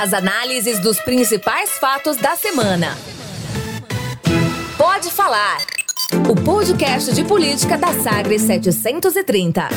[0.00, 2.96] As análises dos principais fatos da semana.
[4.78, 5.58] Pode falar.
[6.26, 9.68] O podcast de política da Sagres 730.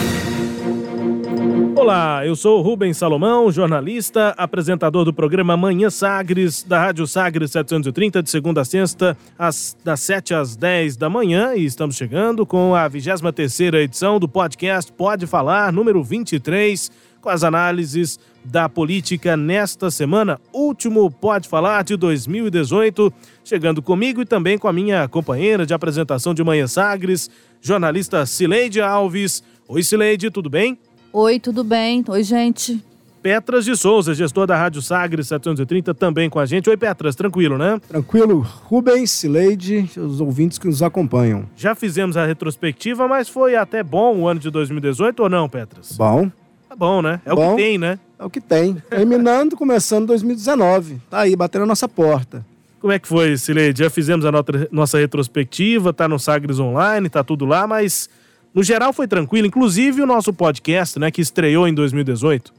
[1.75, 8.23] Olá, eu sou Rubens Salomão, jornalista, apresentador do programa Manhã Sagres, da Rádio Sagres 730,
[8.23, 12.73] de segunda a sexta, às, das 7 às 10 da manhã, e estamos chegando com
[12.73, 16.89] a 23 edição do podcast Pode Falar, número 23,
[17.23, 23.11] com as análises da política nesta semana, último Pode Falar de 2018,
[23.45, 27.29] chegando comigo e também com a minha companheira de apresentação de Manhã Sagres,
[27.61, 29.41] jornalista Cileide Alves.
[29.69, 30.77] Oi, Cileide, tudo bem?
[31.13, 32.03] Oi, tudo bem?
[32.05, 32.83] Oi, gente.
[33.21, 36.69] Petras de Souza, gestor da Rádio Sagres 730, também com a gente.
[36.69, 37.79] Oi, Petras, tranquilo, né?
[37.87, 38.45] Tranquilo.
[38.65, 41.45] Rubens, Cileide, os ouvintes que nos acompanham.
[41.55, 45.93] Já fizemos a retrospectiva, mas foi até bom o ano de 2018 ou não, Petras?
[45.93, 46.29] Bom.
[46.73, 47.21] Tá bom, né?
[47.23, 47.99] É bom, o que tem, né?
[48.17, 48.73] É o que tem.
[48.89, 50.99] Terminando, começando 2019.
[51.07, 52.43] Tá aí, batendo a nossa porta.
[52.81, 53.83] Como é que foi, Cileide?
[53.83, 54.31] Já fizemos a
[54.71, 58.09] nossa retrospectiva, tá no Sagres Online, tá tudo lá, mas
[58.55, 62.51] no geral foi tranquilo, inclusive o nosso podcast, né, que estreou em 2018.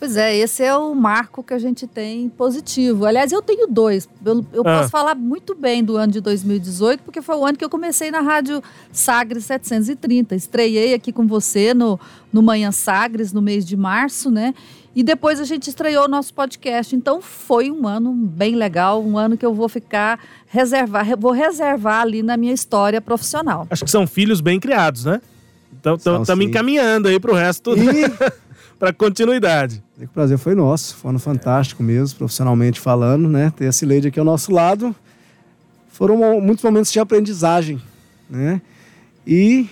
[0.00, 3.04] Pois é, esse é o marco que a gente tem positivo.
[3.04, 4.08] Aliás, eu tenho dois.
[4.24, 4.78] Eu, eu ah.
[4.78, 8.10] posso falar muito bem do ano de 2018, porque foi o ano que eu comecei
[8.10, 10.34] na Rádio Sagres 730.
[10.34, 12.00] Estreiei aqui com você no,
[12.32, 14.54] no Manhã Sagres, no mês de março, né?
[14.96, 16.96] E depois a gente estreou o nosso podcast.
[16.96, 22.00] Então foi um ano bem legal, um ano que eu vou ficar reservar, vou reservar
[22.00, 23.66] ali na minha história profissional.
[23.68, 25.20] Acho que são filhos bem criados, né?
[25.78, 27.74] Então estamos encaminhando aí para o resto.
[27.76, 28.40] E...
[28.80, 29.82] para continuidade.
[30.00, 33.52] O prazer foi nosso, foi um fantástico mesmo, profissionalmente falando, né?
[33.54, 34.96] Ter a Cileide aqui ao nosso lado.
[35.92, 37.78] Foram muitos momentos de aprendizagem,
[38.28, 38.62] né?
[39.26, 39.68] E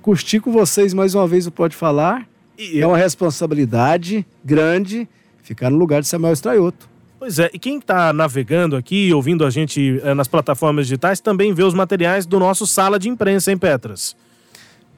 [0.00, 2.24] curtir com vocês mais uma vez o Pode Falar.
[2.56, 5.08] E é uma responsabilidade grande
[5.42, 6.88] ficar no lugar de Samuel Estraioto.
[7.18, 11.52] Pois é, e quem está navegando aqui, ouvindo a gente é, nas plataformas digitais, também
[11.52, 14.14] vê os materiais do nosso Sala de Imprensa, em Petras?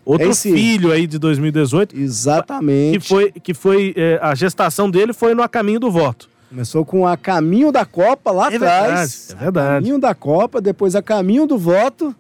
[0.05, 0.53] Outro Esse...
[0.53, 1.97] filho aí de 2018.
[1.97, 2.99] Exatamente.
[2.99, 6.29] Que foi, que foi é, a gestação dele foi no A Caminho do Voto.
[6.49, 9.29] Começou com A Caminho da Copa lá é atrás.
[9.29, 9.69] Verdade, é verdade.
[9.69, 12.15] A caminho da Copa, depois A Caminho do Voto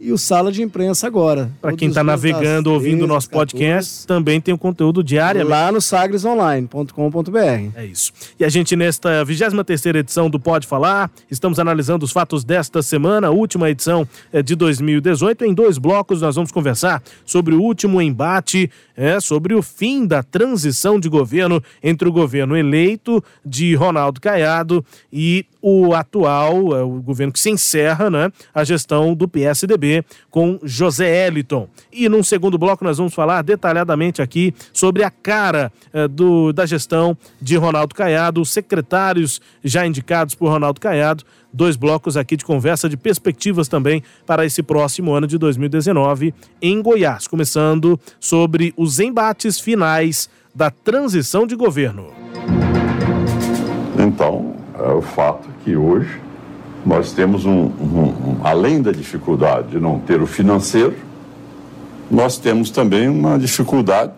[0.00, 1.50] e o Sala de Imprensa agora.
[1.60, 5.72] Para quem está navegando, ouvindo o nosso podcast, 14, também tem o conteúdo diário Lá
[5.72, 7.38] no sagresonline.com.br.
[7.74, 8.12] É isso.
[8.38, 13.30] E a gente, nesta 23 edição do Pode Falar, estamos analisando os fatos desta semana,
[13.30, 15.44] última edição é, de 2018.
[15.44, 20.22] Em dois blocos, nós vamos conversar sobre o último embate, é, sobre o fim da
[20.22, 27.02] transição de governo entre o governo eleito de Ronaldo Caiado e o atual, é, o
[27.02, 29.87] governo que se encerra, né, a gestão do PSDB
[30.30, 31.68] com José Eliton.
[31.92, 36.66] E num segundo bloco nós vamos falar detalhadamente aqui sobre a cara é, do, da
[36.66, 42.44] gestão de Ronaldo Caiado, os secretários já indicados por Ronaldo Caiado, dois blocos aqui de
[42.44, 49.00] conversa de perspectivas também para esse próximo ano de 2019 em Goiás, começando sobre os
[49.00, 52.12] embates finais da transição de governo.
[53.98, 56.27] Então, é o fato que hoje
[56.88, 60.94] nós temos um, um, um, além da dificuldade de não ter o financeiro,
[62.10, 64.12] nós temos também uma dificuldade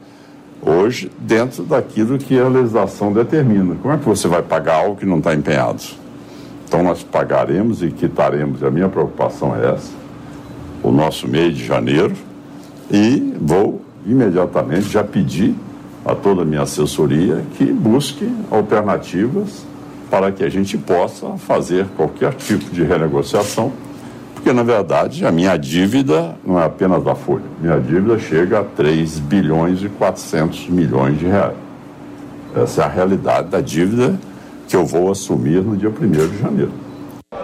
[0.63, 3.75] hoje dentro daquilo que a legislação determina.
[3.83, 5.83] Como é que você vai pagar algo que não está empenhado?
[6.65, 9.91] Então nós pagaremos e quitaremos, a minha preocupação é essa,
[10.81, 12.15] o nosso mês de janeiro,
[12.89, 15.57] e vou imediatamente já pedir
[16.05, 19.69] a toda a minha assessoria que busque alternativas
[20.11, 23.73] para que a gente possa fazer qualquer tipo de renegociação,
[24.35, 28.65] porque na verdade a minha dívida não é apenas da Folha, minha dívida chega a
[28.65, 31.57] 3 bilhões e 400 milhões de reais.
[32.57, 34.19] Essa é a realidade da dívida
[34.67, 36.73] que eu vou assumir no dia 1 de janeiro.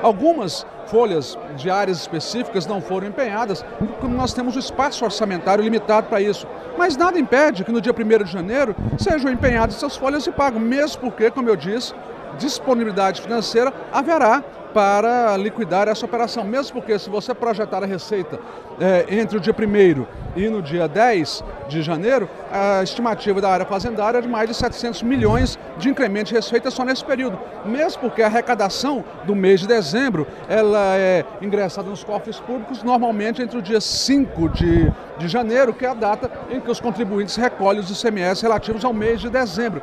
[0.02, 6.08] Algumas folhas de áreas específicas não foram empenhadas, porque nós temos o espaço orçamentário limitado
[6.08, 6.46] para isso.
[6.78, 10.60] Mas nada impede que no dia 1 de janeiro sejam empenhadas essas folhas e pagam,
[10.60, 11.94] mesmo porque, como eu disse,
[12.38, 14.42] disponibilidade financeira haverá
[14.76, 18.38] para liquidar essa operação, mesmo porque se você projetar a receita
[18.78, 20.06] é, entre o dia 1
[20.36, 24.54] e no dia 10 de janeiro, a estimativa da área fazendária é de mais de
[24.54, 29.60] 700 milhões de incremento de receita só nesse período, mesmo porque a arrecadação do mês
[29.60, 35.26] de dezembro ela é ingressada nos cofres públicos normalmente entre o dia 5 de, de
[35.26, 39.22] janeiro, que é a data em que os contribuintes recolhem os ICMS relativos ao mês
[39.22, 39.80] de dezembro.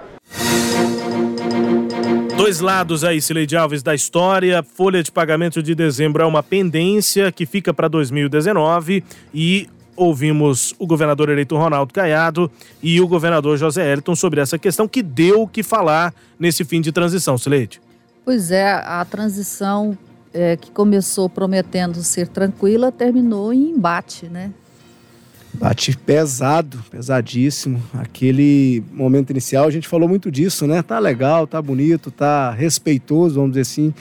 [2.36, 4.64] Dois lados aí, Sileide Alves, da história.
[4.64, 9.04] Folha de pagamento de dezembro é uma pendência que fica para 2019
[9.34, 12.52] e ouvimos o governador eleito Ronaldo Caiado
[12.82, 16.82] e o governador José Elton sobre essa questão que deu o que falar nesse fim
[16.82, 17.80] de transição, Sileide.
[18.26, 19.96] Pois é, a transição
[20.34, 24.52] é, que começou prometendo ser tranquila terminou em embate, né?
[25.54, 27.82] Bate pesado, pesadíssimo.
[27.94, 30.82] Aquele momento inicial, a gente falou muito disso, né?
[30.82, 33.94] Tá legal, tá bonito, tá respeitoso, vamos dizer assim.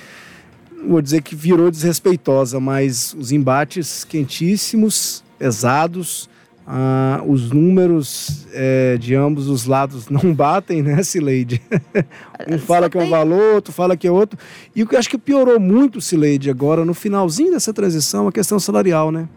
[0.86, 6.28] Vou dizer que virou desrespeitosa, mas os embates quentíssimos, pesados,
[6.66, 11.60] ah, os números é, de ambos os lados não batem, né, Sileide?
[12.48, 14.38] um fala que é um valor, outro fala que é outro.
[14.74, 18.32] E o que eu acho que piorou muito, Sileide, agora, no finalzinho dessa transição, a
[18.32, 19.28] questão salarial, né?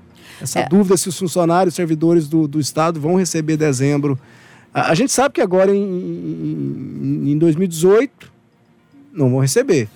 [0.41, 0.69] Essa é.
[0.69, 4.19] dúvida se os funcionários, servidores do, do Estado vão receber dezembro.
[4.73, 8.31] A, a gente sabe que agora, em, em, em 2018,
[9.13, 9.87] não vão receber.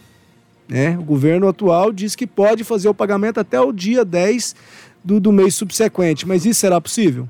[0.68, 0.98] Né?
[0.98, 4.56] O governo atual diz que pode fazer o pagamento até o dia 10
[5.04, 7.28] do, do mês subsequente, mas isso será possível?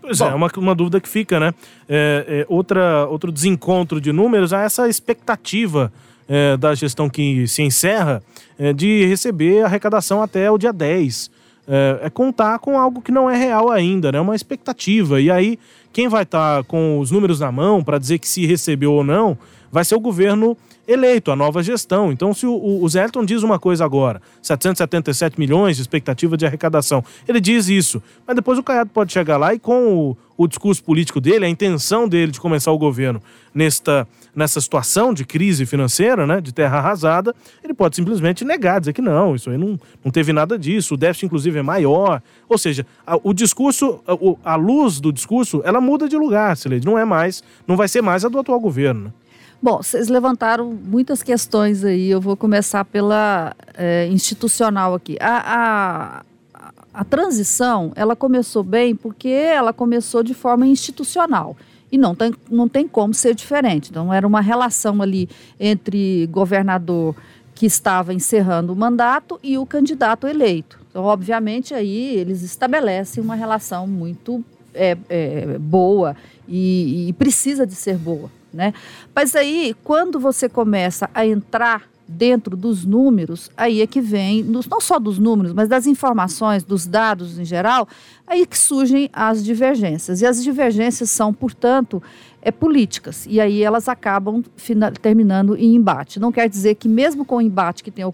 [0.00, 1.54] Pois é, Bom, é, uma, uma dúvida que fica, né?
[1.88, 5.92] É, é, outra, outro desencontro de números é essa expectativa
[6.28, 8.22] é, da gestão que se encerra
[8.58, 11.30] é, de receber arrecadação até o dia 10
[11.66, 14.20] é, é, contar com algo que não é real ainda, né?
[14.20, 15.20] Uma expectativa.
[15.20, 15.58] E aí,
[15.92, 19.04] quem vai estar tá com os números na mão para dizer que se recebeu ou
[19.04, 19.38] não,
[19.70, 20.56] vai ser o governo
[20.86, 22.10] eleito, a nova gestão.
[22.12, 22.88] Então, se o, o
[23.24, 28.58] diz uma coisa agora, 777 milhões de expectativa de arrecadação, ele diz isso, mas depois
[28.58, 32.32] o Caiado pode chegar lá e com o, o discurso político dele, a intenção dele
[32.32, 33.22] de começar o governo
[33.54, 38.92] nesta, nessa situação de crise financeira, né, de terra arrasada, ele pode simplesmente negar, dizer
[38.92, 42.22] que não, isso aí não, não teve nada disso, o déficit inclusive é maior.
[42.48, 46.86] Ou seja, a, o discurso, a, a, luz do discurso, ela muda de lugar, Sileide,
[46.86, 49.04] não é mais, não vai ser mais a do atual governo.
[49.04, 49.12] Né?
[49.62, 52.10] Bom, vocês levantaram muitas questões aí.
[52.10, 55.16] Eu vou começar pela é, institucional aqui.
[55.20, 61.56] A, a, a transição, ela começou bem porque ela começou de forma institucional.
[61.92, 63.90] E não tem, não tem como ser diferente.
[63.90, 65.28] Então, era uma relação ali
[65.60, 67.14] entre governador
[67.54, 70.80] que estava encerrando o mandato e o candidato eleito.
[70.90, 74.44] Então, obviamente, aí eles estabelecem uma relação muito
[74.74, 76.16] é, é, boa
[76.48, 78.28] e, e precisa de ser boa.
[78.52, 78.74] Né?
[79.14, 84.62] Mas aí, quando você começa a entrar dentro dos números, aí é que vem, não
[84.80, 87.88] só dos números, mas das informações, dos dados em geral,
[88.26, 90.20] aí que surgem as divergências.
[90.20, 92.02] E as divergências são, portanto,
[92.40, 93.26] é, políticas.
[93.28, 96.20] E aí elas acabam final, terminando em embate.
[96.20, 98.04] Não quer dizer que, mesmo com o embate que tem,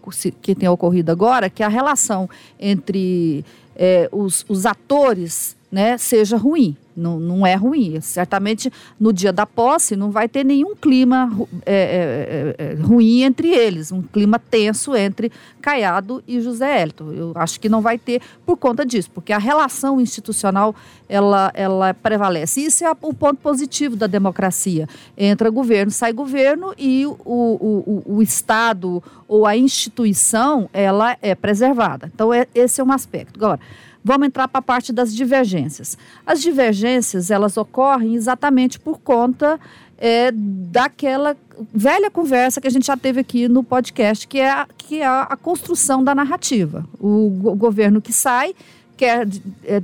[0.41, 2.29] que tem ocorrido agora, que a relação
[2.61, 3.45] entre
[3.75, 6.77] é, os, os atores né, seja ruim.
[6.97, 8.01] Não, não é ruim.
[8.01, 11.31] Certamente, no dia da posse, não vai ter nenhum clima
[11.65, 15.31] é, é, é, é, ruim entre eles, um clima tenso entre
[15.63, 17.13] Caiado e José Hélito.
[17.13, 20.75] Eu acho que não vai ter por conta disso, porque a relação institucional
[21.09, 22.63] ela, ela prevalece.
[22.63, 24.89] Isso é o ponto positivo da democracia.
[25.17, 31.37] Entra governo, sai governo e o, o, o, o Estado ou a instituição ela é
[31.37, 32.11] preservada.
[32.13, 33.37] Então, é, esse é um aspecto.
[33.37, 33.61] Agora,
[34.09, 35.99] Vamos entrar para a parte das divergências.
[36.25, 39.61] As divergências, elas ocorrem exatamente por conta
[39.99, 41.37] é, daquela
[41.75, 45.07] velha conversa que a gente já teve aqui no podcast, que é a, que é
[45.07, 46.89] a construção da narrativa.
[46.99, 48.55] O, o governo que sai
[48.97, 49.29] quer
[49.63, 49.83] é,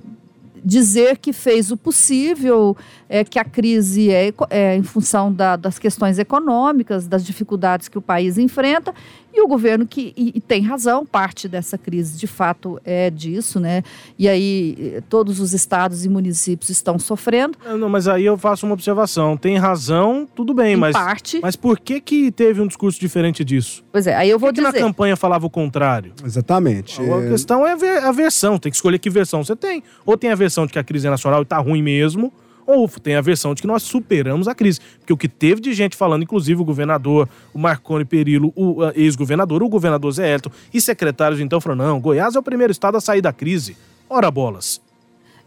[0.65, 2.75] dizer que fez o possível,
[3.07, 7.99] é, que a crise é, é em função da, das questões econômicas, das dificuldades que
[7.99, 8.95] o país enfrenta,
[9.35, 13.59] e o governo que e, e tem razão, parte dessa crise de fato é disso,
[13.59, 13.83] né?
[14.19, 17.59] E aí eh, todos os estados e municípios estão sofrendo.
[17.77, 19.37] Não, mas aí eu faço uma observação.
[19.37, 21.41] Tem razão, tudo bem, em mas parte.
[21.43, 23.85] Mas por que que teve um discurso diferente disso?
[23.91, 24.73] Pois é, aí eu vou por que dizer.
[24.73, 26.13] Que na campanha falava o contrário.
[26.25, 27.01] Exatamente.
[27.01, 27.29] A é...
[27.31, 28.59] questão é a versão.
[28.59, 29.83] Tem que escolher que versão você tem.
[30.07, 32.33] Ou tem a versão de que a crise é nacional e está ruim mesmo
[32.67, 34.81] ou tem a versão de que nós superamos a crise.
[34.99, 39.63] Porque o que teve de gente falando, inclusive o governador, o Marconi Perillo, o ex-governador,
[39.63, 43.01] o governador Zé Elton e secretários então falando, não, Goiás é o primeiro estado a
[43.01, 43.77] sair da crise.
[44.09, 44.81] Ora bolas.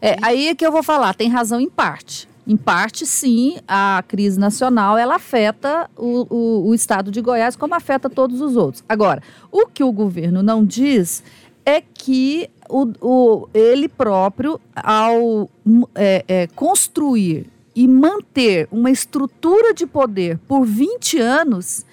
[0.00, 2.28] É, aí é que eu vou falar, tem razão em parte.
[2.46, 7.74] Em parte, sim, a crise nacional ela afeta o, o, o estado de Goiás como
[7.74, 8.82] afeta todos os outros.
[8.88, 9.22] Agora,
[9.52, 11.22] o que o governo não diz
[11.66, 15.48] é que o, o, ele próprio, ao
[15.94, 21.86] é, é, construir e manter uma estrutura de poder por 20 anos,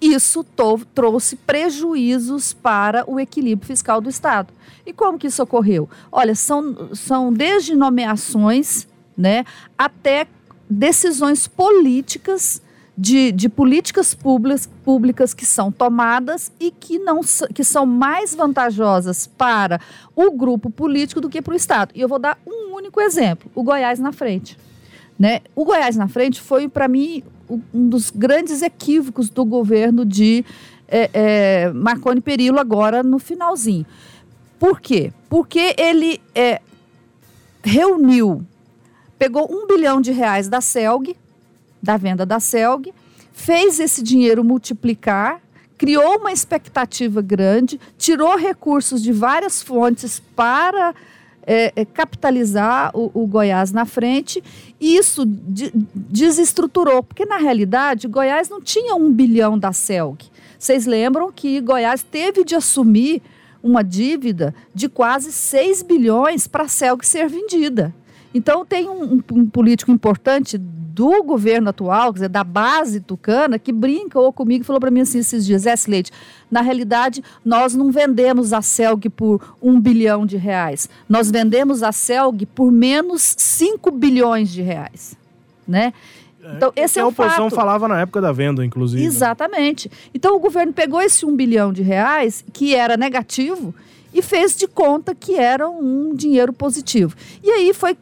[0.00, 0.44] isso
[0.94, 4.52] trouxe prejuízos para o equilíbrio fiscal do Estado.
[4.86, 5.88] E como que isso ocorreu?
[6.10, 9.44] Olha, são, são desde nomeações né,
[9.76, 10.26] até
[10.68, 12.62] decisões políticas
[13.00, 17.22] de, de políticas públicas, públicas que são tomadas e que, não,
[17.54, 19.80] que são mais vantajosas para
[20.14, 21.92] o grupo político do que para o Estado.
[21.94, 24.54] E eu vou dar um único exemplo: o Goiás na frente.
[25.18, 25.40] Né?
[25.56, 27.22] O Goiás na frente foi, para mim,
[27.72, 30.44] um dos grandes equívocos do governo de
[30.86, 33.86] é, é, Marconi Perillo agora no finalzinho.
[34.58, 35.10] Por quê?
[35.30, 36.60] Porque ele é,
[37.62, 38.44] reuniu,
[39.18, 41.16] pegou um bilhão de reais da CELG,
[41.82, 42.92] da venda da CELG,
[43.32, 45.40] fez esse dinheiro multiplicar,
[45.78, 50.94] criou uma expectativa grande, tirou recursos de várias fontes para
[51.46, 54.42] é, é, capitalizar o, o, Goiás na frente,
[54.78, 60.30] e isso de, desestruturou, porque na realidade Goiás não tinha um bilhão da CELG.
[60.58, 63.22] Vocês lembram que Goiás teve de assumir
[63.62, 67.94] uma dívida de quase 6 bilhões para a CELG ser vendida.
[68.32, 70.56] Então, tem um, um, um, político importante
[70.94, 75.00] do governo atual, quer dizer, da base tucana, que brincou comigo e falou para mim
[75.00, 76.10] assim esses dias: é, Leite,
[76.50, 80.88] na realidade, nós não vendemos a CELG por um bilhão de reais.
[81.08, 85.16] Nós vendemos a CELG por menos 5 bilhões de reais.
[85.66, 85.92] Né?
[86.42, 87.54] É, então, esse é a oposição fato.
[87.54, 89.04] falava na época da venda, inclusive.
[89.04, 89.90] Exatamente.
[90.12, 93.74] Então, o governo pegou esse um bilhão de reais, que era negativo,
[94.12, 97.14] e fez de conta que era um dinheiro positivo.
[97.42, 97.96] E aí foi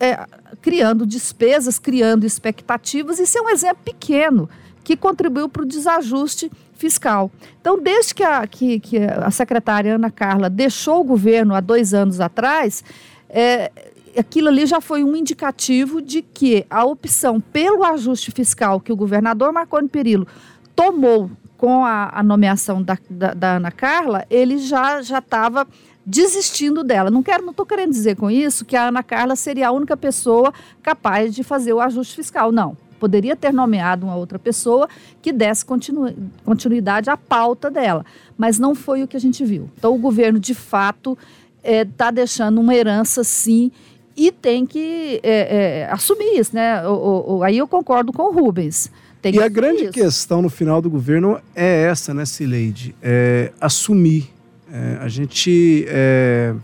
[0.00, 0.26] é,
[0.62, 3.20] criando despesas, criando expectativas.
[3.20, 4.48] Isso é um exemplo pequeno
[4.82, 7.30] que contribuiu para o desajuste fiscal.
[7.60, 11.92] Então, desde que a, que, que a secretária Ana Carla deixou o governo há dois
[11.92, 12.82] anos atrás,
[13.28, 13.70] é,
[14.18, 18.96] aquilo ali já foi um indicativo de que a opção pelo ajuste fiscal que o
[18.96, 20.26] governador Marconi Perillo
[20.74, 25.68] tomou com a, a nomeação da, da, da, Ana Carla, ele já estava
[26.04, 27.10] desistindo dela.
[27.10, 29.96] Não quero, não estou querendo dizer com isso que a Ana Carla seria a única
[29.96, 30.52] pessoa
[30.82, 32.50] capaz de fazer o ajuste fiscal.
[32.52, 32.76] Não.
[32.98, 34.86] Poderia ter nomeado uma outra pessoa
[35.22, 36.14] que desse continu,
[36.44, 38.04] continuidade à pauta dela.
[38.36, 39.70] Mas não foi o que a gente viu.
[39.78, 41.16] Então, o governo, de fato,
[41.62, 43.72] está é, tá deixando uma herança, sim,
[44.14, 46.86] e tem que é, é, assumir isso, né?
[46.86, 48.90] O, o, aí eu concordo com o Rubens.
[49.22, 49.92] Tem e a grande isso.
[49.92, 52.94] questão no final do governo é essa, né, Cileide?
[53.02, 54.30] É assumir.
[54.72, 55.84] É, a gente.
[55.88, 56.54] É,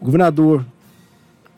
[0.00, 0.64] o governador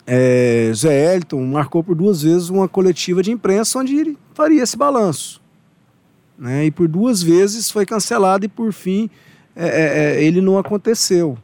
[0.06, 4.76] é, Zé Elton marcou por duas vezes uma coletiva de imprensa onde ele faria esse
[4.76, 5.40] balanço.
[6.36, 6.66] Né?
[6.66, 9.08] E por duas vezes foi cancelado e por fim
[9.54, 11.38] é, é, é ele não aconteceu.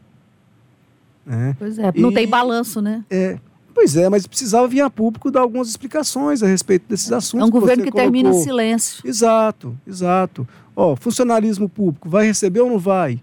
[1.24, 1.54] Né?
[1.58, 3.04] Pois é, não e, tem balanço, né?
[3.08, 3.38] É,
[3.74, 7.44] pois é, mas precisava vir a público dar algumas explicações a respeito desses assuntos.
[7.44, 9.06] É um governo que, que termina em silêncio.
[9.06, 10.48] Exato, exato.
[10.74, 13.20] Ó, funcionalismo público, vai receber ou não vai?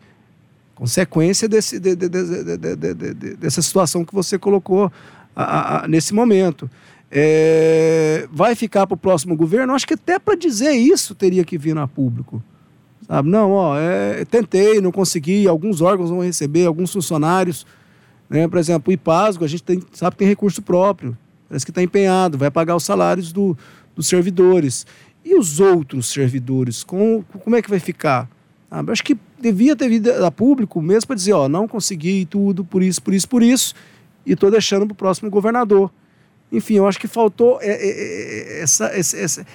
[0.75, 4.91] Consequência desse, de, de, de, dessa situação que você colocou
[5.35, 6.69] a, a, nesse momento.
[7.09, 9.73] É, vai ficar para o próximo governo?
[9.73, 12.43] Acho que até para dizer isso teria que vir a público.
[13.07, 13.29] Sabe?
[13.29, 17.65] Não, ó, é, tentei, não consegui, alguns órgãos vão receber, alguns funcionários
[18.29, 18.47] né?
[18.47, 21.17] Por exemplo, o IPASGO, a gente tem, sabe que tem recurso próprio,
[21.47, 23.57] parece que está empenhado, vai pagar os salários do,
[23.95, 24.85] dos servidores.
[25.23, 28.29] E os outros servidores, com, como é que vai ficar?
[28.69, 32.63] Ah, acho que devia ter vindo a público mesmo para dizer, ó, não consegui tudo,
[32.63, 33.73] por isso, por isso, por isso,
[34.25, 35.91] e estou deixando para o próximo governador.
[36.51, 39.45] Enfim, eu acho que faltou é, é, é, essa, essa,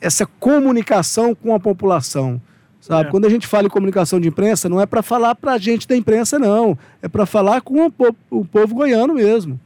[0.00, 2.40] essa comunicação com a população.
[2.80, 3.08] Sabe?
[3.08, 3.10] É.
[3.10, 5.86] Quando a gente fala em comunicação de imprensa, não é para falar para a gente
[5.86, 6.76] da imprensa, não.
[7.00, 9.60] É para falar com o povo, o povo, goiano mesmo.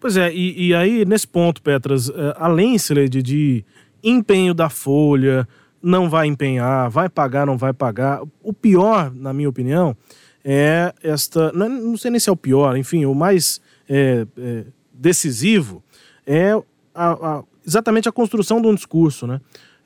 [0.00, 3.64] Pois é, e, e aí, nesse ponto, Petras, além, Sileide, de
[4.02, 5.46] empenho da Folha,
[5.82, 8.22] não vai empenhar, vai pagar, não vai pagar.
[8.42, 9.96] O pior, na minha opinião,
[10.44, 11.52] é esta.
[11.52, 15.82] Não, não sei nem se é o pior, enfim, o mais é, é, decisivo
[16.26, 16.52] é
[16.94, 19.40] a, a, exatamente a construção de um discurso, né?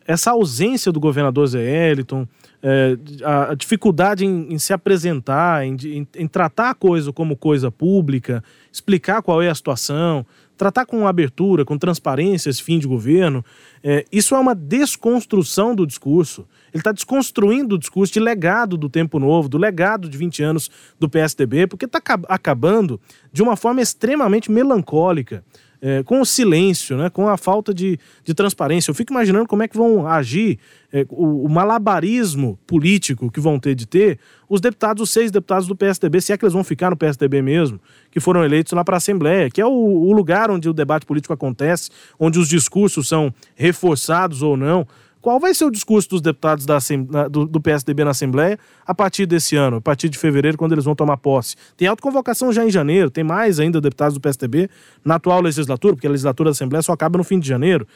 [0.06, 2.28] Essa ausência do governador Zé Eliton,
[2.62, 7.36] é, a, a, dificuldade em, em se apresentar, em, em, em, tratar a coisa como
[7.36, 10.24] coisa pública, explicar qual é a situação,
[10.56, 13.44] tratar com abertura, com transparência esse fim de governo,
[13.82, 16.46] é, isso é uma desconstrução do discurso.
[16.72, 20.70] Ele está desconstruindo o discurso de legado do tempo novo, do legado de 20 anos
[20.98, 23.00] do PSDB, porque está acabando
[23.32, 25.44] de uma forma extremamente melancólica
[25.80, 28.90] é, com o silêncio, né, com a falta de, de transparência.
[28.90, 30.58] Eu fico imaginando como é que vão agir
[30.92, 34.18] é, o, o, malabarismo político que vão ter de ter
[34.48, 37.42] os deputados, os seis deputados do PSDB, se é que eles vão ficar no PSDB
[37.42, 37.80] mesmo,
[38.10, 41.04] que foram eleitos lá para a Assembleia, que é o, o lugar onde o debate
[41.04, 44.86] político acontece, onde os discursos são reforçados ou não
[45.26, 46.78] qual vai ser o discurso dos deputados da,
[47.26, 48.56] do, do, PSDB na Assembleia
[48.86, 51.56] a partir desse ano, a partir de fevereiro, quando eles vão tomar posse.
[51.76, 54.70] Tem autoconvocação já em janeiro, tem mais ainda deputados do PSDB
[55.04, 57.88] na atual legislatura, porque a legislatura da Assembleia só acaba no fim de janeiro.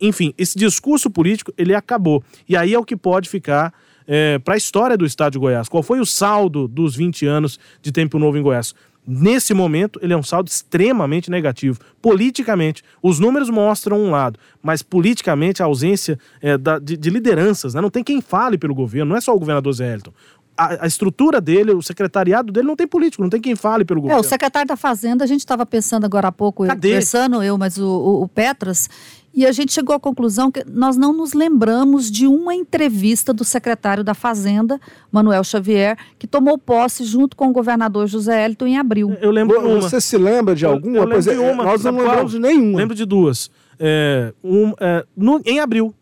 [0.00, 2.22] Enfim, esse discurso político, ele acabou.
[2.48, 3.74] E aí é o que pode ficar
[4.06, 5.68] é, para a história do Estado de Goiás.
[5.68, 8.76] Qual foi o saldo dos 20 anos de Tempo Novo em Goiás?
[9.06, 11.78] Nesse momento, ele é um saldo extremamente negativo.
[12.02, 17.74] Politicamente, os números mostram um lado, mas politicamente a ausência é, da, de, de, lideranças,
[17.74, 17.80] né?
[17.80, 20.12] não tem quem fale pelo governo, não é só o governador Zé Elton.
[20.58, 24.00] A, a, estrutura dele, o secretariado dele não tem político, não tem quem fale pelo
[24.00, 24.18] governo.
[24.18, 26.88] É, o secretário da Fazenda, a gente estava pensando agora há pouco, Cadê?
[26.88, 28.88] conversando eu, mas o, o, o Petras,
[29.36, 33.44] e a gente chegou à conclusão que nós não nos lembramos de uma entrevista do
[33.44, 34.80] secretário da Fazenda,
[35.12, 39.14] Manuel Xavier, que tomou posse junto com o governador José Elton em abril.
[39.20, 39.82] Eu lembro uma.
[39.82, 40.96] Você se lembra de alguma?
[40.96, 41.64] Eu, eu lembro de uma.
[41.64, 42.78] Nós não lembramos de nenhuma.
[42.78, 43.50] Lembro de duas.
[43.78, 45.94] É, um, é, no, em abril,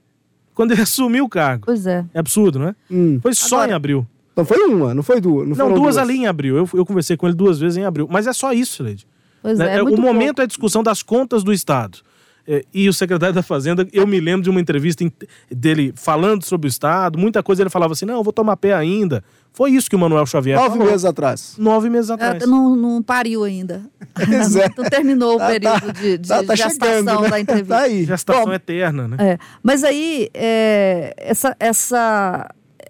[0.54, 1.66] quando ele assumiu o cargo.
[1.66, 2.06] Pois é.
[2.14, 2.76] É absurdo, não é?
[2.88, 3.18] Hum.
[3.20, 4.06] Foi só Agora, em abril.
[4.36, 5.48] Não foi uma, não foi duas.
[5.48, 6.56] Não, não duas, duas, ali em abril.
[6.56, 8.06] Eu, eu conversei com ele duas vezes em abril.
[8.08, 9.08] Mas é só isso, Leide.
[9.42, 9.74] Pois né?
[9.74, 11.98] é, é, o momento é a discussão das contas do Estado.
[12.46, 15.04] É, e o secretário da Fazenda, eu me lembro de uma entrevista
[15.50, 19.24] dele falando sobre o Estado, muita coisa ele falava assim: não, vou tomar pé ainda.
[19.52, 20.86] Foi isso que o Manuel Xavier Nove falou.
[20.88, 21.54] meses atrás.
[21.56, 22.42] Nove meses atrás.
[22.42, 23.82] É, não, não pariu ainda.
[24.16, 24.80] É.
[24.80, 27.28] não terminou tá, o período tá, de, de tá, tá gestação chegando, né?
[27.30, 27.74] da entrevista.
[27.74, 28.04] Tá aí.
[28.04, 29.16] Gestação Bom, eterna, né?
[29.18, 32.48] É, mas aí, é, essa, essa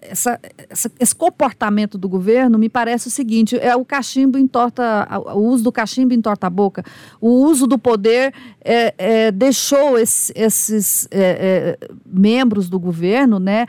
[0.09, 5.39] essa, essa, esse comportamento do governo me parece o seguinte: é o cachimbo entorta, o
[5.39, 6.83] uso do cachimbo entorta a boca.
[7.19, 8.33] O uso do poder
[8.63, 13.65] é, é, deixou esse, esses é, é membros do governo né,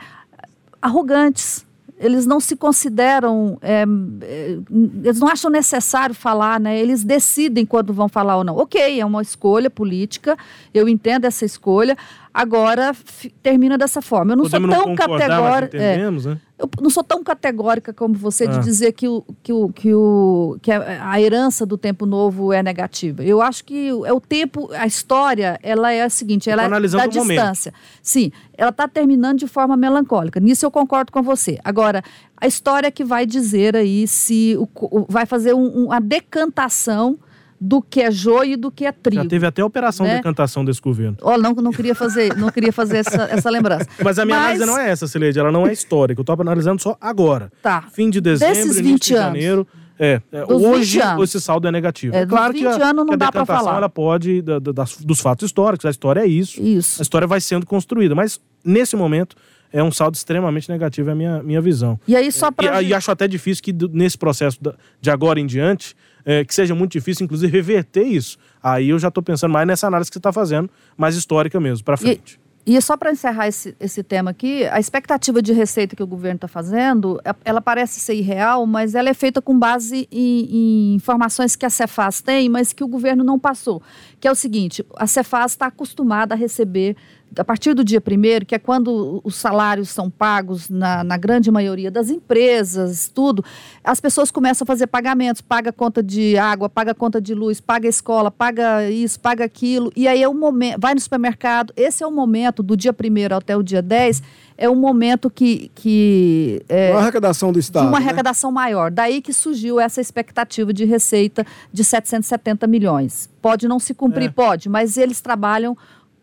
[0.81, 1.67] arrogantes
[1.99, 3.83] eles não se consideram, é,
[4.21, 4.57] é,
[5.03, 6.77] eles não acham necessário falar, né?
[6.79, 8.55] Eles decidem quando vão falar ou não.
[8.55, 10.37] Ok, é uma escolha política,
[10.73, 11.97] eu entendo essa escolha.
[12.37, 12.95] Agora
[13.41, 14.33] termina dessa forma.
[14.33, 15.75] Eu não Podemos sou tão categórica.
[15.75, 16.37] É, né?
[16.59, 18.47] Eu não sou tão categórica como você ah.
[18.47, 22.61] de dizer que, o, que, o, que, o, que a herança do tempo novo é
[22.61, 23.23] negativa.
[23.23, 27.07] Eu acho que é o tempo, a história, ela é a seguinte, ela é da
[27.07, 27.71] distância.
[27.71, 27.73] Momento.
[28.03, 30.39] Sim, ela está terminando de forma melancólica.
[30.39, 31.57] Nisso eu concordo com você.
[31.63, 32.03] Agora,
[32.39, 37.17] a história que vai dizer aí se o, vai fazer um, uma decantação
[37.59, 39.23] do que é joio e do que é trigo.
[39.23, 40.13] Já teve até operação né?
[40.13, 41.17] de decantação desse governo.
[41.21, 43.87] Oh, não, não queria fazer, não queria fazer essa, essa lembrança.
[44.03, 44.45] Mas a minha Mas...
[44.45, 46.19] análise não é essa, Cileide, ela não é histórica.
[46.19, 47.51] Eu estou analisando só agora.
[47.61, 47.85] Tá.
[47.91, 49.25] Fim de dezembro, Desses 20 de anos.
[49.25, 49.67] janeiro.
[49.99, 52.15] É, é hoje esse saldo é negativo.
[52.15, 53.77] É, claro que a, anos não que a dá para falar.
[53.77, 56.61] ela pode da, da, dos fatos históricos, a história é isso.
[56.61, 57.01] Isso.
[57.01, 59.35] A história vai sendo construída, mas nesse momento
[59.71, 61.99] é um saldo extremamente negativo, é a minha, minha visão.
[62.07, 64.59] E aí só para e, e, acho até difícil que nesse processo
[65.01, 65.95] de agora em diante
[66.27, 68.37] é, que seja muito difícil, inclusive, reverter isso.
[68.61, 71.85] Aí eu já estou pensando mais nessa análise que você está fazendo, mais histórica mesmo,
[71.85, 72.37] para frente.
[72.65, 76.07] E, e só para encerrar esse, esse tema aqui, a expectativa de receita que o
[76.07, 80.49] governo está fazendo, é, ela parece ser irreal, mas ela é feita com base em,
[80.51, 83.81] em, informações que a Cefaz tem, mas que o governo não passou.
[84.19, 86.97] Que é o seguinte: a Cefaz está acostumada a receber
[87.35, 91.51] a partir do dia primeiro, que é quando os salários são pagos na, na, grande
[91.51, 93.43] maioria das empresas, tudo,
[93.83, 97.87] as pessoas começam a fazer pagamentos, paga conta de água, paga conta de luz, paga
[97.87, 102.07] escola, paga isso, paga aquilo, e aí é o momento, vai no supermercado, esse é
[102.07, 104.23] o momento do dia primeiro até o dia 10,
[104.57, 105.69] é um momento que...
[105.75, 107.87] que é, uma arrecadação do Estado.
[107.87, 108.05] Uma né?
[108.05, 108.89] arrecadação maior.
[108.89, 113.29] Daí que surgiu essa expectativa de receita de 770 milhões.
[113.39, 114.31] Pode não se cumprir, é.
[114.31, 115.77] pode, mas eles trabalham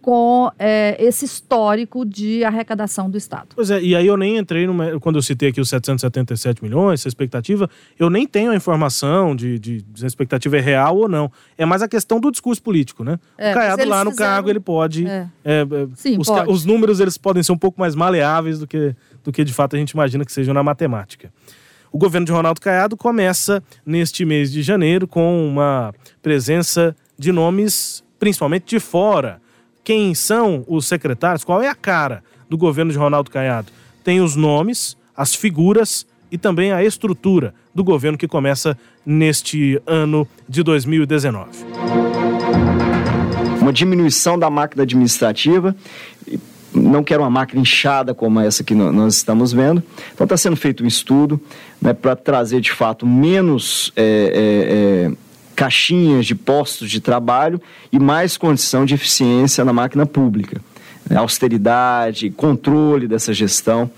[0.04, 3.54] com é, esse histórico de arrecadação do Estado.
[3.56, 7.00] Pois é, e aí eu nem entrei, numa, quando eu citei aqui os 777 milhões,
[7.00, 11.08] essa expectativa, eu nem tenho a informação de, de, se a expectativa é real ou
[11.08, 11.32] não.
[11.56, 13.18] É mais a questão do discurso político, né?
[13.38, 14.30] É, o Caiado lá no fizeram...
[14.30, 15.06] cargo, ele pode...
[15.06, 15.26] É.
[15.42, 15.64] é, é
[15.94, 16.50] Sim, os, pode.
[16.50, 19.74] os números, eles podem ser um pouco mais maleáveis do que, do que de fato
[19.74, 21.32] a gente imagina que sejam na matemática.
[21.90, 28.04] O governo de Ronaldo Caiado começa neste mês de janeiro com uma presença de nomes,
[28.18, 29.42] principalmente de fora,
[29.84, 33.70] quem são os secretários, qual é a cara do governo de Ronaldo Caiado.
[34.02, 40.26] Tem os nomes, as figuras e também a estrutura do governo que começa neste ano
[40.48, 41.50] de 2019.
[43.60, 45.76] Uma diminuição da máquina administrativa,
[46.74, 49.82] não quero uma máquina inchada como essa que nós estamos vendo.
[50.12, 51.40] Então está sendo feito um estudo
[51.80, 55.12] né, para trazer de fato menos é, é, é,
[55.54, 57.60] caixinhas de postos de trabalho
[57.92, 60.60] e mais condição de eficiência na máquina pública.
[61.08, 61.16] Né?
[61.16, 63.90] Austeridade, controle dessa gestão.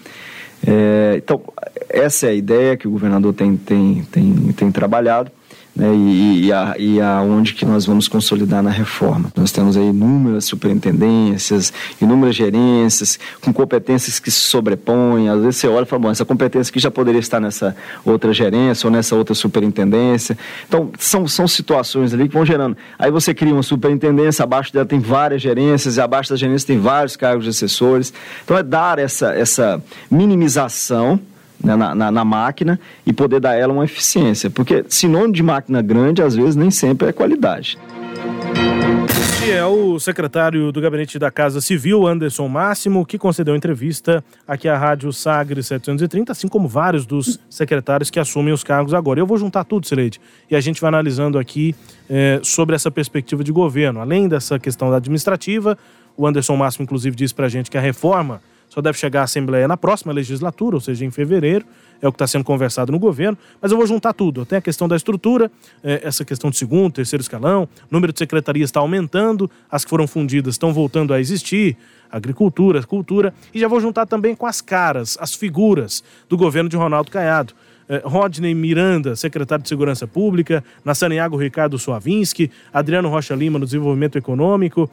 [0.66, 1.42] É, então,
[1.88, 5.30] essa é a ideia que o governador tem, tem, tem, tem trabalhado.
[5.76, 9.30] Né, e, e, a, e aonde que nós vamos consolidar na reforma.
[9.36, 15.28] Nós temos aí inúmeras superintendências, inúmeras gerências, com competências que se sobrepõem.
[15.28, 18.32] Às vezes você olha e fala, bom, essa competência aqui já poderia estar nessa outra
[18.32, 20.38] gerência ou nessa outra superintendência.
[20.66, 22.76] Então, são, são situações ali que vão gerando.
[22.98, 26.78] Aí você cria uma superintendência, abaixo dela tem várias gerências, e abaixo da gerência tem
[26.78, 28.14] vários cargos de assessores.
[28.44, 31.20] Então, é dar essa, essa minimização
[31.62, 34.50] né, na, na, na, máquina e poder dar ela uma eficiência.
[34.50, 37.78] Porque sinônimo de máquina grande, às vezes, nem sempre é qualidade.
[39.46, 44.68] Este é o secretário do Gabinete da Casa Civil, Anderson Máximo, que concedeu entrevista aqui
[44.68, 49.20] à Rádio Sagre 730, assim como vários dos secretários que assumem os cargos agora.
[49.20, 51.76] Eu vou juntar tudo, Sileide, e a gente vai analisando aqui
[52.10, 54.00] é, sobre essa perspectiva de governo.
[54.00, 55.78] Além dessa questão da administrativa,
[56.16, 58.42] o Anderson Máximo, inclusive, disse para a gente que a reforma
[58.76, 61.64] só deve chegar à Assembleia na próxima legislatura, ou seja, em fevereiro,
[62.02, 64.44] é o que está sendo conversado no governo, mas eu vou juntar tudo.
[64.44, 65.50] Tem a questão da estrutura,
[65.82, 70.06] é, essa questão de segundo, terceiro escalão, número de secretarias está aumentando, as que foram
[70.06, 71.74] fundidas estão voltando a existir,
[72.12, 76.76] agricultura, cultura, e já vou juntar também com as caras, as figuras do governo de
[76.76, 77.54] Ronaldo Caiado.
[77.88, 84.18] Eh, Rodney Miranda, secretário de Segurança Pública, Nassaniago Ricardo Suavinski, Adriano Rocha Lima no Desenvolvimento
[84.18, 84.90] Econômico,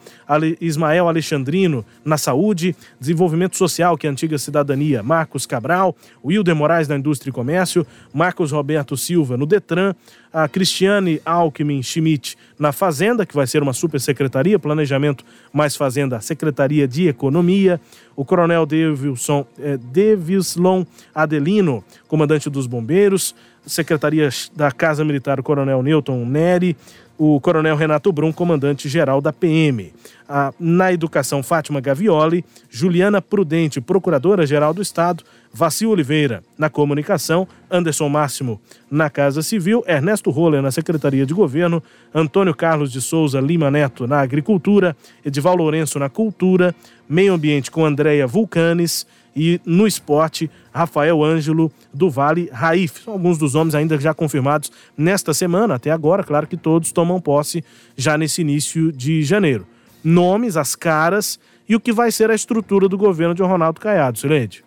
[0.60, 6.86] Ismael Alexandrino na Saúde, Desenvolvimento Social, que é a antiga cidadania, Marcos Cabral, Wilder Moraes
[6.86, 9.94] na Indústria e Comércio, Marcos Roberto Silva no Detran,
[10.34, 16.88] a Cristiane Alckmin Schmidt na Fazenda, que vai ser uma supersecretaria, Planejamento mais Fazenda, Secretaria
[16.88, 17.80] de Economia,
[18.16, 23.32] o Coronel Devilson, é, Devislon Adelino, comandante dos Bombeiros,
[23.64, 26.76] Secretaria da Casa Militar, o Coronel Newton Neri,
[27.16, 29.92] o Coronel Renato Brum, comandante-geral da PM.
[30.28, 35.22] Ah, na Educação, Fátima Gavioli, Juliana Prudente, Procuradora-Geral do Estado,
[35.56, 41.80] Vacil Oliveira, na Comunicação, Anderson Máximo, na Casa Civil, Ernesto Roller, na Secretaria de Governo,
[42.12, 46.74] Antônio Carlos de Souza Lima Neto, na Agricultura, Edival Lourenço, na Cultura,
[47.08, 53.02] Meio Ambiente com Andréia Vulcanes, e no esporte, Rafael Ângelo do Vale Raif.
[53.04, 57.20] São alguns dos nomes ainda já confirmados nesta semana, até agora, claro que todos tomam
[57.20, 57.64] posse
[57.96, 59.66] já nesse início de janeiro.
[60.02, 61.38] Nomes, as caras
[61.68, 64.64] e o que vai ser a estrutura do governo de Ronaldo Caiado, Silente.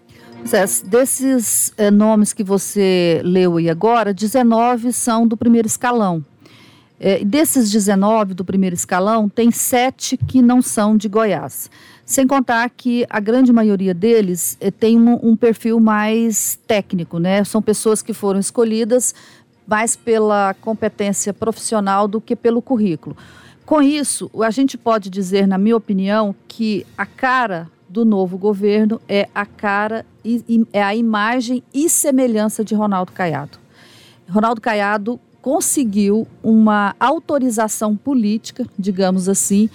[0.48, 6.24] Zé, desses é, nomes que você leu aí agora, 19 são do primeiro escalão.
[6.98, 11.70] É, desses 19 do primeiro escalão, tem sete que não são de Goiás.
[12.06, 17.44] Sem contar que a grande maioria deles eh, tem um, um, perfil mais técnico, né?
[17.44, 19.14] São pessoas que foram escolhidas
[19.68, 23.18] mais pela competência profissional do que pelo currículo.
[23.66, 29.02] Com isso, a gente pode dizer, na minha opinião, que a cara do novo governo
[29.08, 33.58] é a cara e, é a imagem e semelhança de Ronaldo Caiado.
[34.30, 39.70] Ronaldo Caiado conseguiu uma autorização política, digamos assim,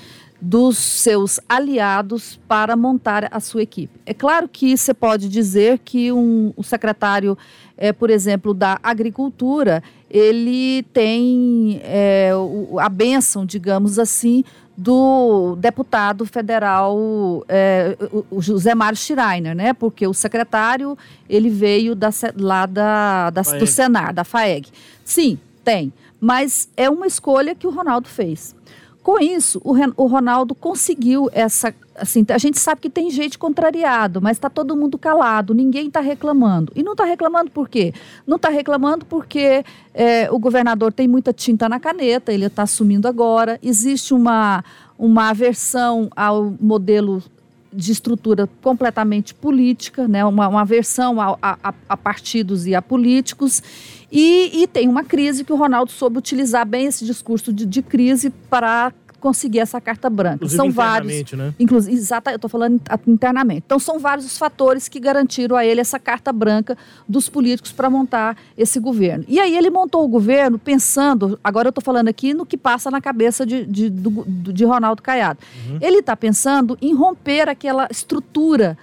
[0.45, 4.01] dos seus aliados para montar a sua equipe.
[4.05, 7.39] É claro que você pode dizer que um, o secretário,
[7.77, 12.33] é, por exemplo, da Agricultura, ele tem é,
[12.81, 14.45] a benção, digamos assim,
[14.77, 17.97] do deputado federal é,
[18.31, 19.73] o José Mário Schreiner, né?
[19.73, 20.97] Porque o secretário
[21.29, 24.69] ele veio da, lá da, da do Senar, da FAEG.
[25.05, 28.55] Sim, tem, mas é uma escolha que o Ronaldo fez.
[29.03, 31.75] Com isso, o, o Ronaldo conseguiu essa.
[31.95, 36.01] Assim, a gente sabe que tem gente contrariado, mas está todo mundo calado, ninguém está
[36.01, 36.73] reclamando.
[36.75, 37.93] E não está reclamando por quê?
[38.27, 43.09] Não está reclamando porque é, o governador tem muita tinta na caneta, ele está assumindo
[43.09, 43.59] agora.
[43.63, 44.65] Existe uma,
[44.97, 47.23] uma aversão ao modelo
[47.73, 50.25] de estrutura completamente política, né?
[50.25, 53.63] uma, uma aversão a, a, a partidos e a políticos.
[54.13, 57.81] E, e, tem uma crise que o Ronaldo soube utilizar bem esse discurso de, de
[57.81, 60.35] crise para conseguir essa carta branca.
[60.45, 61.55] Inclusive são vários, né?
[61.59, 63.63] Inclusive, exata, eu estou falando internamente.
[63.65, 66.77] Então são vários os fatores que garantiram a ele essa carta branca
[67.09, 69.25] dos políticos para montar esse governo.
[69.29, 72.91] E aí ele montou o governo pensando, agora eu estou falando aqui no que passa
[72.91, 75.39] na cabeça de, de, do, de Ronaldo Caiado.
[75.69, 75.79] Uhum.
[75.81, 78.77] Ele está pensando em romper aquela estrutura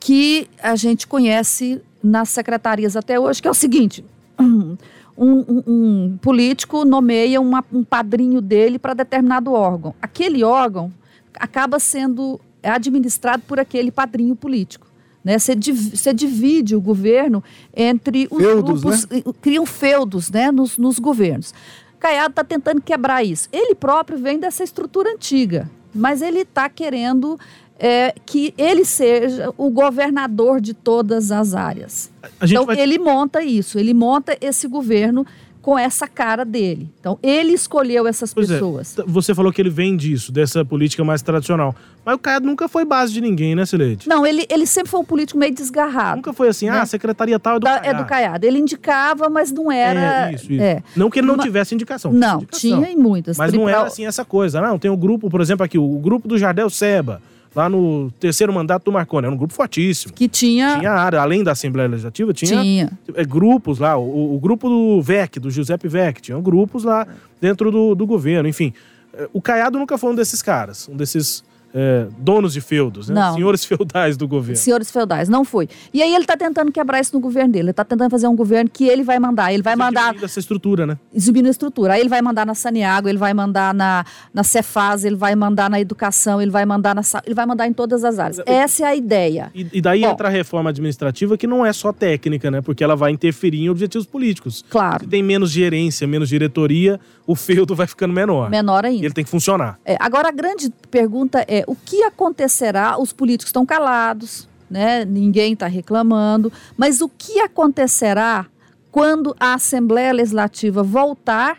[0.00, 4.02] que a gente conhece nas secretarias até hoje, que é o seguinte
[4.40, 4.76] um,
[5.16, 9.94] um, um político nomeia uma, um padrinho dele para determinado órgão.
[10.00, 10.92] Aquele órgão
[11.34, 14.86] acaba sendo administrado por aquele padrinho político.
[15.22, 15.38] Né?
[15.38, 17.42] Você, div, você divide o governo
[17.74, 19.22] entre os feudos, grupos, né?
[19.40, 20.50] criam feudos né?
[20.50, 21.54] nos, nos governos.
[21.98, 23.48] Caiado está tentando quebrar isso.
[23.52, 27.38] Ele próprio vem dessa estrutura antiga, mas ele está querendo
[27.82, 32.10] é, que ele seja o governador de todas as áreas.
[32.42, 32.78] Então, vai...
[32.78, 35.26] ele monta isso, ele monta esse governo
[35.62, 36.88] com essa cara dele.
[37.00, 38.94] Então, ele escolheu essas Pois é, pessoas.
[38.94, 41.74] t- você falou que ele vem disso, dessa política mais tradicional.
[42.02, 44.08] Mas o Caiado nunca foi base de ninguém, né, Sileide?
[44.08, 46.16] Não, ele, ele sempre foi um político meio desgarrado.
[46.16, 46.80] Nunca foi assim, ah, Né?
[46.80, 47.88] a secretaria tal é do Da- Caiado.
[47.88, 48.46] é do Caiado.
[48.46, 50.30] Ele indicava, mas não era.
[50.30, 50.62] É, isso, isso.
[50.62, 50.82] é.
[50.96, 52.10] Não que ele não Ma- tivesse indicação.
[52.10, 52.60] Não, indicação.
[52.82, 53.36] tinha em muitas.
[53.36, 54.62] Mas não era assim essa coisa.
[54.62, 57.20] Não, tem o grupo, por exemplo, aqui, o grupo do Jardel Seba,
[57.54, 59.26] lá no terceiro mandato do Marconi.
[59.26, 60.12] Era um grupo fortíssimo.
[60.12, 60.78] Que tinha.
[60.78, 62.90] Tinha área, além da Assembleia Legislativa, tinha, Tinha.
[63.14, 67.06] é, grupos lá, o, o grupo do VEC, do Giuseppe VEC, tinha grupos lá
[67.40, 68.72] dentro do, do governo, enfim.
[69.12, 71.42] É, O Caiado nunca foi um desses caras, um desses
[71.74, 73.14] é, donos de feudos, né?
[73.14, 73.34] Não.
[73.34, 74.56] senhores feudais do governo.
[74.56, 75.68] Senhores feudais, não foi.
[75.92, 77.64] E aí ele está tentando quebrar isso no governo dele.
[77.64, 79.52] Ele está tentando fazer um governo que ele vai mandar.
[79.52, 80.98] Ele vai mandar Diminuindo essa estrutura, né?
[81.18, 81.94] subindo a estrutura.
[81.94, 85.70] Aí ele vai mandar na Saniago, ele vai mandar na, na Cefaz, ele vai mandar
[85.70, 88.40] na educação, ele vai mandar na ele vai mandar em todas as áreas.
[88.46, 89.50] Essa é a ideia.
[89.54, 90.10] E, e daí Bom.
[90.10, 92.60] entra a reforma administrativa, que não é só técnica, né?
[92.60, 94.64] Porque ela vai interferir em objetivos políticos.
[94.68, 95.04] Claro.
[95.04, 98.50] Se tem menos gerência, menos diretoria, o feudo vai ficando menor.
[98.50, 99.06] Menor E ainda.
[99.06, 99.78] ele tem que funcionar.
[99.84, 103.00] É, agora a grande pergunta é o que acontecerá?
[103.00, 105.04] Os políticos estão calados, né?
[105.04, 108.46] Ninguém está reclamando, mas o que acontecerá
[108.90, 111.58] quando a Assembleia Legislativa voltar,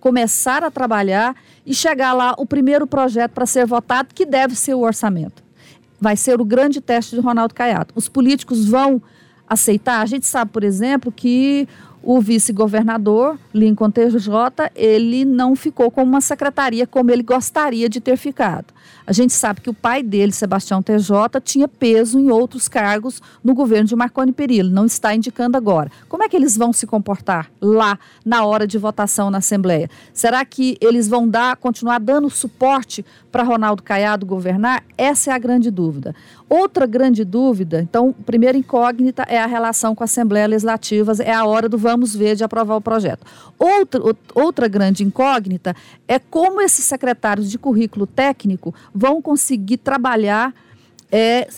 [0.00, 1.34] começar a trabalhar
[1.66, 5.42] e chegar lá o primeiro projeto para ser votado, que deve ser o orçamento?
[6.00, 7.92] Vai ser o grande teste de Ronaldo Caiado.
[7.94, 9.02] Os políticos vão
[9.48, 10.00] aceitar?
[10.00, 11.68] A gente sabe, por exemplo, que
[12.02, 14.30] o vice-governador, Lincoln TJ,
[14.74, 18.72] ele não ficou com uma secretaria como ele gostaria de ter ficado.
[19.06, 23.54] A gente sabe que o pai dele, Sebastião TJ, tinha peso em outros cargos no
[23.54, 25.90] governo de Marconi Perillo, não está indicando agora.
[26.08, 29.88] Como é que eles vão se comportar lá na hora de votação na Assembleia?
[30.12, 34.84] Será que eles vão dar, continuar dando suporte para Ronaldo Caiado governar?
[34.96, 36.14] Essa é a grande dúvida.
[36.48, 41.44] Outra grande dúvida, então, primeira incógnita é a relação com a Assembleia Legislativa, é a
[41.44, 43.26] hora do vamos ver de aprovar o projeto.
[43.58, 44.00] Outra,
[44.34, 50.54] outra grande incógnita é como esses secretários de currículo técnico vão conseguir trabalhar
[51.10, 51.48] é,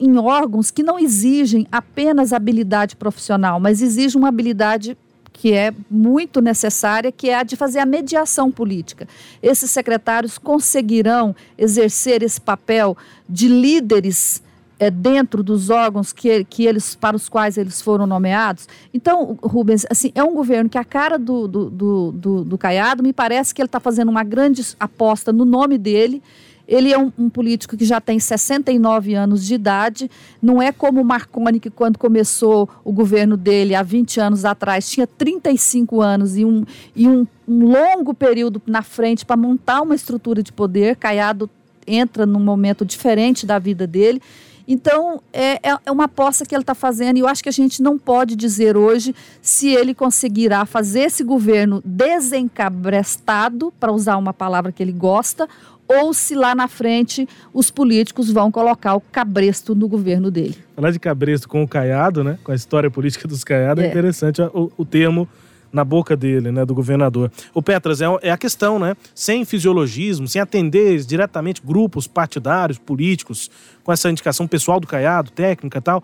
[0.00, 4.96] em órgãos que não exigem apenas habilidade profissional, mas exigem uma habilidade
[5.32, 9.06] que é muito necessária, que é a de fazer a mediação política.
[9.42, 12.96] Esses secretários conseguirão exercer esse papel
[13.28, 14.42] de líderes
[14.78, 18.68] é, dentro dos órgãos que, que eles, para os quais eles foram nomeados.
[18.92, 23.02] Então, Rubens, assim, é um governo que a cara do, do, do, do, do Caiado
[23.02, 26.22] me parece que ele está fazendo uma grande aposta no nome dele.
[26.66, 31.00] Ele é um, um político que já tem 69 anos de idade, não é como
[31.00, 36.36] o Marconi, que quando começou o governo dele há 20 anos atrás, tinha 35 anos
[36.36, 36.64] e um,
[36.96, 40.96] e um, um longo período na frente para montar uma estrutura de poder.
[40.96, 41.50] Caiado
[41.86, 44.20] entra num momento diferente da vida dele.
[44.66, 47.52] Então, é, é- é uma aposta que ele está fazendo, e eu acho que a
[47.52, 54.32] gente não pode dizer hoje se ele conseguirá fazer esse governo desencabrestado, para usar uma
[54.32, 55.46] palavra que ele gosta,
[55.88, 60.56] ou se lá na frente os políticos vão colocar o cabresto no governo dele.
[60.74, 62.38] Falar de cabresto com o Caiado, né?
[62.42, 63.88] Com a história política dos Caiado, é, É.
[63.88, 65.28] interessante o, o termo
[65.72, 66.64] na boca dele, né?
[66.64, 67.30] Do governador.
[67.52, 68.96] O Petras, é, é a questão, né?
[69.14, 73.50] Sem fisiologismo, sem atender diretamente grupos partidários, políticos,
[73.82, 76.02] com essa indicação pessoal do Caiado, técnica e tal.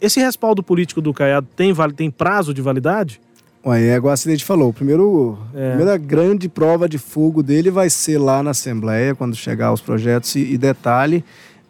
[0.00, 3.20] Esse respaldo político do Caiado tem, tem prazo de validade?
[3.64, 5.66] Ué, é igual a Cidade falou, primeiro, É.
[5.66, 9.82] a primeira grande prova de fogo dele vai ser lá na Assembleia, quando chegar os
[9.82, 10.34] projetos.
[10.34, 11.22] E, e detalhe,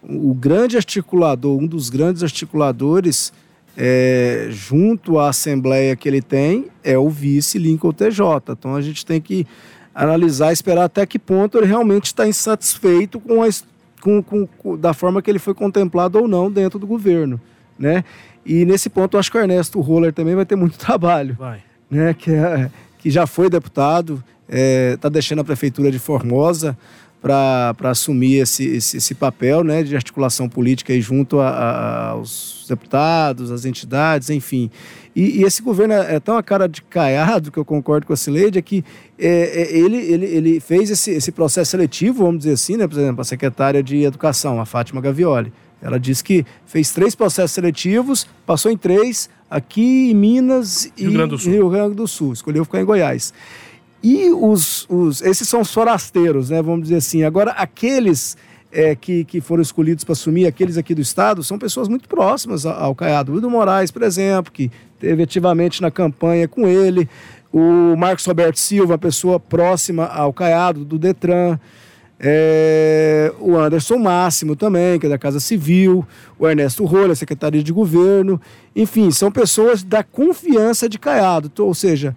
[0.02, 3.32] o grande articulador, um dos grandes articuladores
[3.76, 8.52] é, junto à Assembleia que ele tem é o vice Lincoln TJ.
[8.52, 9.44] Então a gente tem que
[9.94, 13.48] analisar, esperar até que ponto ele realmente está insatisfeito com a,
[14.00, 17.40] com, com- com- da forma que ele foi contemplado ou não dentro do governo,
[17.78, 18.04] né?
[18.46, 21.60] E nesse ponto eu acho que o Ernesto Roller também vai ter muito trabalho Vai.
[21.90, 24.22] Né, que, é- que já foi deputado,
[24.94, 26.76] está deixando a prefeitura de Formosa
[27.22, 32.64] para assumir esse, esse, esse papel né, de articulação política aí junto a- a- aos
[32.68, 34.70] deputados, às entidades, enfim.
[35.14, 38.12] E, e esse governo é, é tão a cara de caiado, que eu concordo com
[38.12, 38.82] a Cileide, é que
[39.18, 39.28] é,
[39.62, 43.20] é, ele, ele, ele fez esse, esse processo seletivo, vamos dizer assim, né, por exemplo,
[43.20, 45.52] a secretária de Educação, a Fátima Gavioli.
[45.82, 51.12] Ela disse que fez três processos seletivos, passou em três, aqui em Minas e Rio
[51.12, 51.52] Grande do Sul.
[51.52, 52.32] Rio Grande do Sul.
[52.32, 53.32] Escolheu ficar em Goiás.
[54.02, 56.62] E os, os esses são os forasteiros, né?
[56.62, 57.22] Vamos dizer assim.
[57.22, 58.36] Agora, aqueles
[58.72, 62.64] é, que, que foram escolhidos para assumir, aqueles aqui do Estado, são pessoas muito próximas
[62.64, 63.32] ao, Caiado.
[63.32, 67.08] O Wildo Moraes, por exemplo, que teve ativamente na campanha com ele.
[67.52, 71.58] O Marcos Roberto Silva, pessoa próxima ao Caiado, do Detran.
[72.22, 76.06] É, o Anderson Máximo também, que é da Casa Civil,
[76.38, 78.38] o Ernesto Rolha, Secretaria de Governo,
[78.76, 82.14] enfim, são pessoas da confiança de Caiado, ou seja,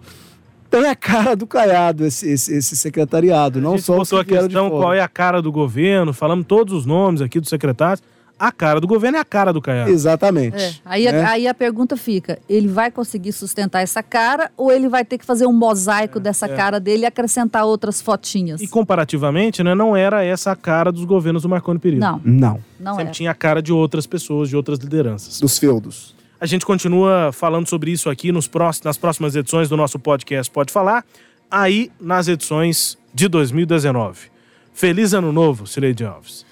[0.68, 4.24] tem a cara do Caiado esse, esse, esse secretariado, não a gente só botou a
[4.26, 8.02] questão qual é a cara do governo, falamos todos os nomes aqui dos secretários.
[8.38, 9.90] A cara do governo é a cara do Caiado.
[9.90, 10.56] Exatamente.
[10.56, 11.22] É, aí, né?
[11.22, 15.18] a, aí a pergunta fica: ele vai conseguir sustentar essa cara ou ele vai ter
[15.18, 18.60] que fazer um mosaico dessa cara dele e acrescentar outras fotinhas?
[18.60, 22.00] E comparativamente, né, não era essa a cara dos governos do Marconi Perillo.
[22.00, 23.12] Não, Não, não Sempre é.
[23.12, 25.40] tinha a cara de outras pessoas, de outras lideranças.
[25.40, 26.14] dos feudos.
[26.40, 30.52] A gente continua falando sobre isso aqui nos próximos, nas próximas edições do nosso podcast
[30.52, 31.04] Pode Falar,
[31.50, 34.28] aí nas edições de 2019.
[34.72, 36.44] Feliz Ano Novo, Cileide Alves.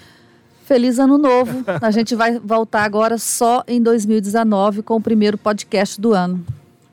[0.72, 1.62] Feliz ano novo.
[1.82, 6.42] A gente vai voltar agora só em 2019 com o primeiro podcast do ano.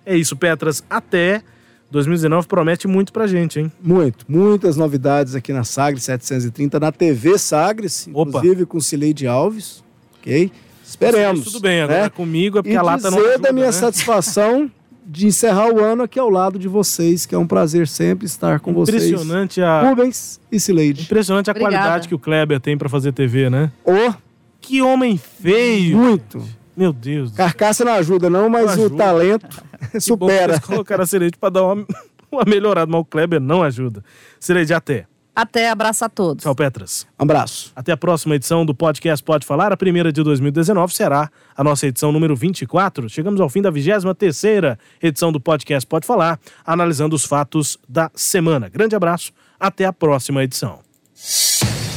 [0.06, 0.84] É isso, Petras.
[0.90, 1.42] Até
[1.90, 3.72] 2019 promete muito pra gente, hein?
[3.82, 8.28] Muito, muitas novidades aqui na Sagres 730, na TV Sagres, Opa.
[8.40, 9.82] inclusive com Cileide Alves,
[10.20, 10.52] ok?
[10.86, 11.46] Esperemos.
[11.46, 12.10] Tudo bem, agora né?
[12.10, 13.72] comigo é porque e a lata não ajuda, da minha né?
[13.72, 14.70] satisfação
[15.12, 18.60] de encerrar o ano aqui ao lado de vocês, que é um prazer sempre estar
[18.60, 19.06] com vocês.
[19.08, 21.02] Impressionante a, Rubens e Cileide.
[21.04, 21.76] impressionante a Obrigada.
[21.78, 23.72] qualidade que o Kleber tem pra fazer TV, né?
[23.84, 24.14] Ô,
[24.62, 25.98] Que homem feio!
[25.98, 26.44] muito.
[26.78, 27.32] Meu Deus.
[27.32, 28.96] Carcaça não ajuda não, mas Não o ajuda.
[29.04, 29.48] talento
[29.82, 30.54] bom que supera.
[30.54, 31.86] vocês colocaram a Cileide pra dar uma,
[32.32, 34.04] uma melhorada, mas o Kleber não ajuda.
[34.40, 35.06] Cileide, até.
[35.40, 36.44] Até abraço a todos.
[36.44, 37.08] Tchau, Petras.
[37.18, 37.72] Um abraço.
[37.74, 39.72] Até a próxima edição do podcast Pode Falar.
[39.72, 43.08] A primeira de 2019 será a nossa edição número 24.
[43.08, 48.68] Chegamos ao fim da 23ª edição do podcast Pode Falar, analisando os fatos da semana.
[48.68, 50.80] Grande abraço, até a próxima edição.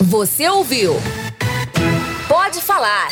[0.02, 0.92] Você ouviu?
[2.28, 3.08] Pode falar.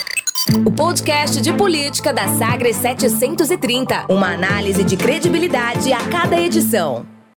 [0.64, 4.06] O podcast de política da Sagres 730.
[4.08, 7.19] Uma análise de credibilidade a cada edição.